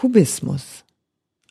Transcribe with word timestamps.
Kubismus. 0.00 0.86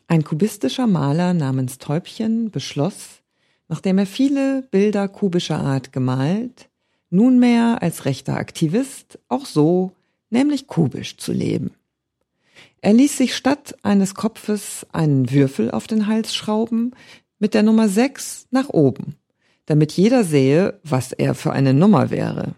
Ein 0.07 0.23
kubistischer 0.23 0.87
Maler 0.87 1.35
namens 1.35 1.77
Täubchen 1.77 2.49
beschloss, 2.49 3.21
nachdem 3.67 3.99
er 3.99 4.07
viele 4.07 4.63
Bilder 4.71 5.07
kubischer 5.07 5.59
Art 5.59 5.93
gemalt, 5.93 6.67
nunmehr 7.11 7.77
als 7.83 8.05
rechter 8.05 8.37
Aktivist 8.37 9.19
auch 9.27 9.45
so, 9.45 9.91
nämlich 10.31 10.65
kubisch 10.65 11.17
zu 11.17 11.31
leben. 11.31 11.75
Er 12.81 12.93
ließ 12.93 13.19
sich 13.19 13.35
statt 13.35 13.75
eines 13.83 14.15
Kopfes 14.15 14.87
einen 14.91 15.29
Würfel 15.29 15.69
auf 15.69 15.85
den 15.85 16.07
Hals 16.07 16.33
schrauben, 16.33 16.93
mit 17.37 17.53
der 17.53 17.61
Nummer 17.61 17.87
6 17.87 18.47
nach 18.49 18.69
oben, 18.69 19.15
damit 19.67 19.91
jeder 19.91 20.23
sehe, 20.23 20.79
was 20.83 21.11
er 21.11 21.35
für 21.35 21.53
eine 21.53 21.75
Nummer 21.75 22.09
wäre. 22.09 22.55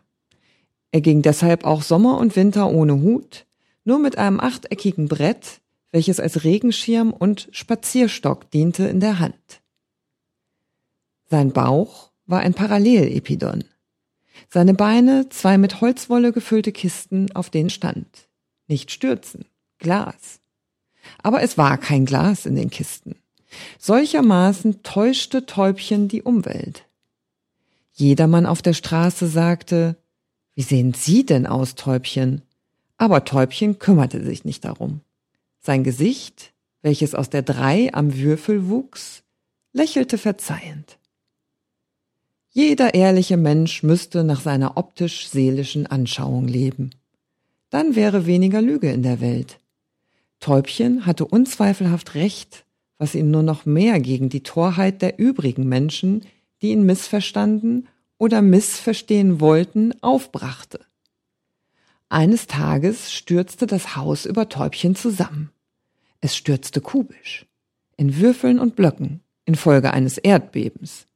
Er 0.94 1.02
ging 1.02 1.22
deshalb 1.22 1.66
auch 1.66 1.82
Sommer 1.82 2.18
und 2.18 2.38
Winter 2.38 2.70
ohne 2.70 3.02
Hut, 3.02 3.46
nur 3.84 4.00
mit 4.00 4.18
einem 4.18 4.40
achteckigen 4.40 5.10
Brett, 5.10 5.61
welches 5.92 6.20
als 6.20 6.44
Regenschirm 6.44 7.12
und 7.12 7.50
Spazierstock 7.52 8.50
diente 8.52 8.88
in 8.88 9.00
der 9.00 9.20
Hand. 9.20 9.62
Sein 11.30 11.52
Bauch 11.52 12.12
war 12.26 12.40
ein 12.42 12.54
Parallelepidon. 12.54 13.64
Seine 14.50 14.74
Beine 14.74 15.30
zwei 15.30 15.58
mit 15.58 15.82
Holzwolle 15.82 16.32
gefüllte 16.32 16.72
Kisten, 16.72 17.32
auf 17.34 17.50
denen 17.50 17.70
stand. 17.70 18.08
Nicht 18.68 18.92
stürzen, 18.92 19.46
Glas. 19.80 20.40
Aber 21.24 21.42
es 21.42 21.58
war 21.58 21.78
kein 21.78 22.06
Glas 22.06 22.46
in 22.46 22.56
den 22.56 22.70
Kisten. 22.70 23.16
Solchermaßen 23.80 24.84
täuschte 24.84 25.46
Täubchen 25.46 26.08
die 26.08 26.22
Umwelt. 26.22 26.86
Jedermann 27.92 28.46
auf 28.46 28.62
der 28.62 28.74
Straße 28.74 29.28
sagte, 29.28 29.98
wie 30.56 30.62
sehen 30.62 30.94
Sie 30.94 31.26
denn 31.26 31.46
aus, 31.46 31.76
Täubchen? 31.76 32.42
Aber 32.98 33.26
Täubchen 33.26 33.80
kümmerte 33.80 34.24
sich 34.24 34.46
nicht 34.46 34.64
darum. 34.66 35.02
Sein 35.62 35.84
Gesicht, 35.84 36.54
welches 36.82 37.14
aus 37.14 37.30
der 37.30 37.44
Drei 37.44 37.94
am 37.94 38.18
Würfel 38.18 38.68
wuchs, 38.68 39.24
lächelte 39.74 40.18
verzeihend. 40.18 40.98
Jeder 42.50 42.96
ehrliche 42.96 43.38
Mensch 43.38 43.84
müsste 43.84 44.24
nach 44.24 44.42
seiner 44.42 44.76
optisch-seelischen 44.76 45.86
Anschauung 45.88 46.48
leben. 46.48 46.90
Dann 47.70 47.96
wäre 47.96 48.26
weniger 48.26 48.62
Lüge 48.62 48.92
in 48.92 49.04
der 49.04 49.22
Welt. 49.22 49.60
Täubchen 50.40 51.06
hatte 51.06 51.26
unzweifelhaft 51.26 52.16
recht, 52.16 52.66
was 52.98 53.16
ihn 53.16 53.32
nur 53.32 53.44
noch 53.44 53.66
mehr 53.66 54.00
gegen 54.00 54.30
die 54.30 54.44
Torheit 54.44 55.02
der 55.02 55.20
übrigen 55.20 55.70
Menschen, 55.70 56.26
die 56.62 56.72
ihn 56.72 56.86
missverstanden 56.86 57.88
oder 58.18 58.42
missverstehen 58.42 59.40
wollten, 59.40 59.94
aufbrachte. 60.02 60.80
Eines 62.12 62.46
Tages 62.46 63.14
stürzte 63.14 63.68
das 63.68 63.96
Haus 63.96 64.26
über 64.26 64.50
Täubchen 64.50 64.98
zusammen. 64.98 65.50
Es 66.20 66.36
stürzte 66.36 66.82
kubisch, 66.82 67.46
in 67.96 68.18
Würfeln 68.18 68.60
und 68.60 68.76
Blöcken, 68.76 69.22
infolge 69.46 69.94
eines 69.94 70.18
Erdbebens. 70.18 71.08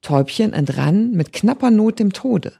Täubchen 0.00 0.52
entrann 0.52 1.10
mit 1.10 1.32
knapper 1.32 1.72
Not 1.72 1.98
dem 1.98 2.12
Tode. 2.12 2.52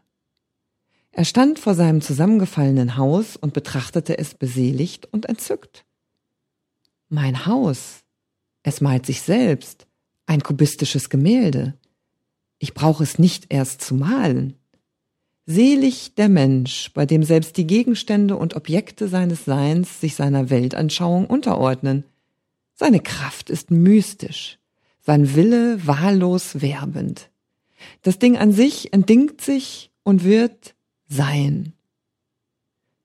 Er 1.13 1.25
stand 1.25 1.61
vor 1.61 1.77
seinem 1.77 2.01
zusammengefallenen 2.01 2.97
Haus 2.97 3.37
und 3.37 3.53
betrachtete 3.53 4.19
es 4.19 4.35
beseligt 4.35 5.07
und 5.13 5.27
entzückt. 5.27 5.85
Mein 7.09 7.47
Haus. 7.47 8.03
Es 8.65 8.81
malt 8.81 9.07
sich 9.07 9.23
selbst. 9.23 9.87
Ein 10.27 10.43
kubistisches 10.43 11.11
Gemälde. 11.11 11.79
Ich 12.59 12.75
brauche 12.75 13.05
es 13.05 13.21
nicht 13.21 13.53
erst 13.55 13.83
zu 13.83 13.95
malen. 13.95 14.59
Selig 15.47 16.15
der 16.15 16.31
Mensch, 16.31 16.91
bei 16.95 17.05
dem 17.05 17.23
selbst 17.23 17.59
die 17.59 17.67
Gegenstände 17.67 18.37
und 18.37 18.57
Objekte 18.57 19.09
seines 19.09 19.45
Seins 19.45 20.01
sich 20.01 20.15
seiner 20.15 20.49
Weltanschauung 20.49 21.27
unterordnen. 21.27 22.05
Seine 22.75 23.01
Kraft 23.01 23.51
ist 23.51 23.71
mystisch, 23.71 24.59
sein 25.01 25.35
Wille 25.35 25.87
wahllos 25.87 26.63
werbend. 26.63 27.31
Das 28.01 28.19
Ding 28.19 28.39
an 28.39 28.53
sich 28.53 28.95
entdingt 28.95 29.43
sich 29.43 29.91
und 30.03 30.25
wird 30.25 30.75
sein. 31.09 31.75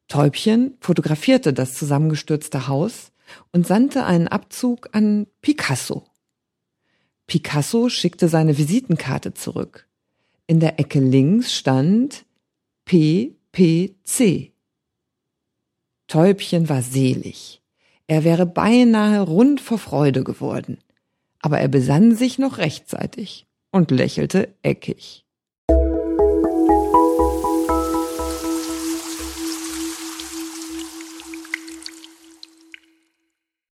Täubchen 0.08 0.78
fotografierte 0.80 1.52
das 1.52 1.74
zusammengestürzte 1.74 2.68
Haus 2.68 3.12
und 3.52 3.68
sandte 3.68 4.06
einen 4.06 4.30
Abzug 4.30 4.90
an 4.94 5.28
Picasso. 5.42 6.08
Picasso 7.28 7.90
schickte 7.90 8.30
seine 8.30 8.58
Visitenkarte 8.58 9.34
zurück. 9.34 9.88
In 10.48 10.62
der 10.62 10.80
Ecke 10.80 11.00
links 11.00 11.54
stand 11.54 12.26
PPC. 12.90 14.52
Täubchen 16.08 16.70
war 16.70 16.82
selig. 16.82 17.62
Er 18.08 18.24
wäre 18.24 18.48
beinahe 18.48 19.22
rund 19.22 19.62
vor 19.62 19.78
Freude 19.78 20.24
geworden. 20.24 20.80
Aber 21.40 21.60
er 21.60 21.68
besann 21.68 22.16
sich 22.16 22.40
noch 22.40 22.58
rechtzeitig 22.58 23.46
und 23.70 23.92
lächelte 23.92 24.56
eckig. 24.64 25.24